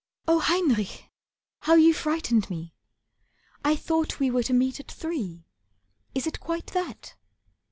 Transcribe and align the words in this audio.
"Oh, 0.27 0.39
Heinrich, 0.39 1.11
how 1.59 1.75
you 1.75 1.93
frightened 1.93 2.49
me! 2.49 2.73
I 3.63 3.75
thought 3.75 4.19
We 4.19 4.31
were 4.31 4.41
to 4.41 4.51
meet 4.53 4.79
at 4.79 4.91
three, 4.91 5.45
is 6.15 6.25
it 6.25 6.39
quite 6.39 6.65
that?" 6.73 7.13